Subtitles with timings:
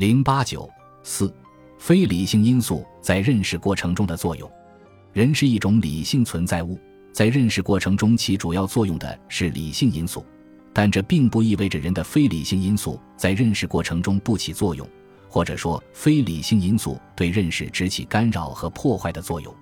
[0.00, 0.66] 零八九
[1.02, 1.30] 四，
[1.76, 4.50] 非理性因素在认识过程中的作用。
[5.12, 6.80] 人是一种理性存在物，
[7.12, 10.24] 在认识过程中起主要作用的是理性因素，
[10.72, 14.88] 但这并不意味着人的非理性因素在认识过程中不起作用，
[15.28, 19.54] 或者说非理性因素对认识只起干扰和破坏的作用。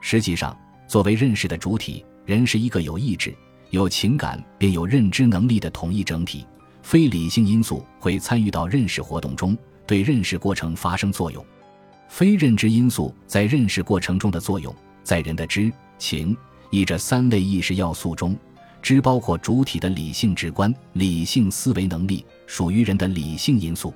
[0.00, 0.56] 实际上，
[0.86, 3.36] 作为认识的主体，人是一个有意志、
[3.70, 6.46] 有情感并有认知能力的统一整体。
[6.82, 9.56] 非理性因素会参与到认识活动中，
[9.92, 11.44] 对认识过程发生作用。
[12.08, 14.74] 非认知因素在认识过程中的作用，
[15.04, 16.34] 在人的知、情、
[16.70, 18.34] 意这三类意识要素中，
[18.80, 23.92] 知包括主体的理性直观、理性思维能力，属于人的理性因素；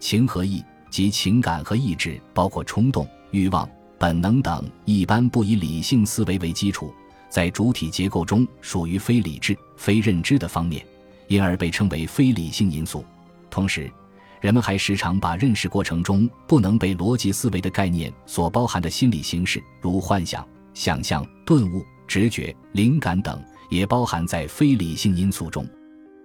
[0.00, 3.68] 情和意及情感和意志，包括冲动、欲望、
[3.98, 6.90] 本能等，一般不以理性思维为基础，
[7.28, 10.82] 在主体结构中属于非理智、非认知的方面。
[11.28, 13.04] 因而被称为非理性因素。
[13.50, 13.92] 同时，
[14.40, 25.66] 人们还时常把认识过程中不能被逻辑思维的概念所包含的心理形式，如幻想、想象、顿悟、直觉、灵感等，也包含在非理性因素中。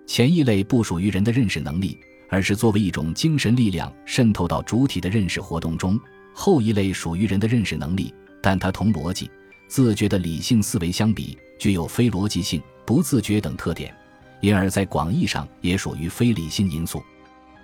[0.05, 1.97] 前一类不属于人的认识能力，
[2.29, 5.97] 而是作为一种精神力量渗透到主体的认识活动中；
[6.33, 9.31] 后一类属于人的认识能力，但它同逻辑、
[9.67, 13.95] 自觉的理性思维相比，具有非逻辑性、不自觉等特点。
[14.41, 17.01] 因而，在广义上也属于非理性因素，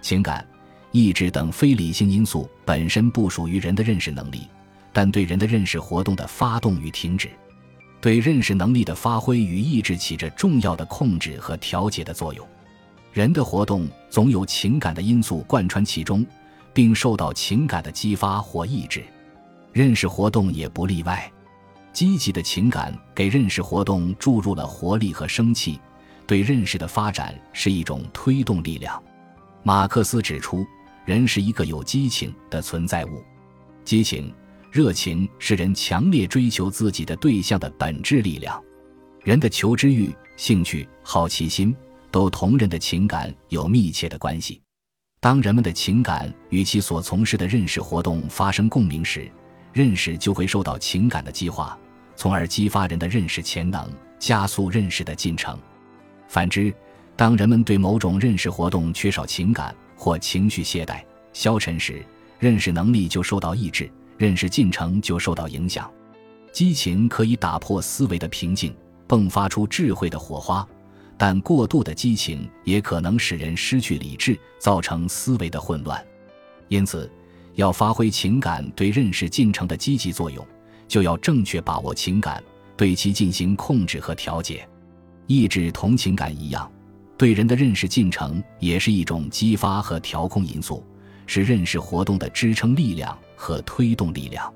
[0.01, 0.45] 情感、
[0.91, 4.47] 意志等非理性因素本身不属于人的认识能力，
[4.93, 7.29] 但对人的认识活动的发动与停止，
[7.99, 12.47] 对认识能力的发挥与意志起着重要的控制和调节的作用。
[13.11, 16.25] 人的活动总有情感的因素贯穿其中，
[16.73, 19.03] 并受到情感的激发或抑制，
[19.73, 21.31] 认识活动也不例外。
[21.91, 25.79] 积极的情感给认识活动注入了活力和生气。
[26.27, 29.01] 对认识的发展是一种推动力量。
[29.63, 30.65] 马克思指出，
[31.05, 33.23] 人是一个有激情的存在物，
[33.83, 34.33] 激情、
[34.71, 38.61] 热情是人强烈追求自己的对象的本质力量。
[39.23, 41.75] 人的求知欲、兴趣、好奇心
[42.09, 44.61] 都同人的情感有密切的关系。
[45.19, 49.29] 当人们的情感与其所从事的认识活动发生共鸣时，
[49.73, 51.77] 认识就会受到情感的激化，
[52.15, 55.59] 从而激发人的认识潜能，加速认识的进程。
[56.29, 56.73] 反之，
[57.17, 62.05] 当人们对某种认识活动缺少情感或情绪懈怠、消沉时，
[62.37, 65.91] 认识能力就受到抑制，认识进程就受到影响。
[66.53, 68.71] 激情可以打破思维的平静，
[69.07, 70.65] 迸发出智慧的火花，
[71.17, 75.99] 但过度的激情也可能使人失去理智，造成思维的混乱。
[76.67, 77.11] 因此，
[77.55, 80.45] 要发挥情感对认识进程的积极作用，
[80.87, 82.43] 就要正确把握情感，
[82.75, 84.67] 对其进行控制和调节。
[85.25, 86.71] 意志同情感一样，
[87.17, 90.85] 对人的认识进程也是一种激发和调控因素，
[91.25, 94.53] 是认识活动的支撑力量和推动力量。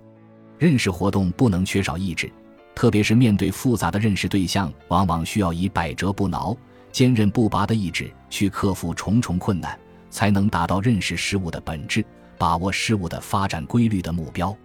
[0.60, 2.32] 认识活动不能缺少意志，
[2.76, 6.56] 特别是面对复杂的认识对象，往往需要以百折不挠、
[6.92, 9.76] 坚韧不拔的意志去克服重重困难，
[10.12, 12.06] 才能达到认识事物的本质、
[12.38, 14.56] 把握事物的发展规律的目标。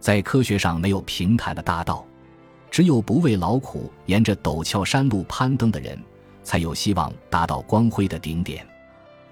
[0.00, 2.06] 在科学上，没有平坦的大道。
[2.70, 5.96] 只有不畏劳苦，沿着陡峭山路攀登的人，
[6.44, 8.64] 才有希望达到光辉的顶点。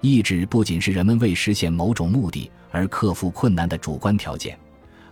[0.01, 4.59] 意志不仅是人们为实现某种目的而克服困难的主观条件，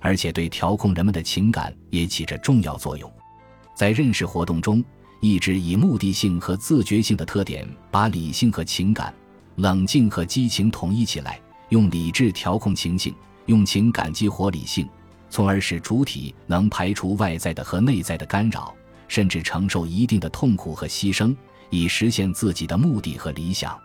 [0.02, 3.10] 而且对调控人们的情感也起着重要作用。
[3.74, 4.84] 在认识活动中，
[5.22, 9.14] 意志以目的性和自觉性的特点，把理性和情感、
[9.56, 11.40] 冷静和激情统一起来，
[11.70, 14.86] 用理智调控情境，用情感激活理性。
[15.30, 18.76] 从而使主体能排除外在的和内在的干扰，
[19.08, 21.34] 甚至承受一定的痛苦和牺牲，
[21.72, 23.76] 以实现自己的目的和理想。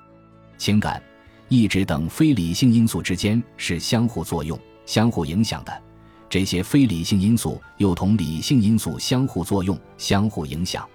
[0.59, 1.03] 情感、
[1.49, 5.83] 意志等非理性因素之间是相互作用、相互影响的，
[6.29, 10.87] 这些非理性因素又同理性因素相互作用、相互影响。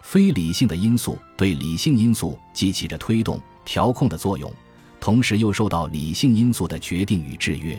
[0.00, 4.50] 非理性的因素对理性因素既起着推动、调控的作用，
[4.98, 7.78] 同时又受到理性因素的决定与制约。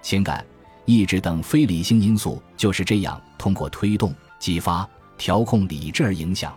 [0.00, 0.42] 情感。
[0.90, 6.56] 意志等非理性因素就是这样通过推动、激发、调控理智而影响、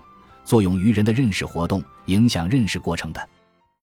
[0.51, 3.29] 作用于人的认识活动，影响认识过程的。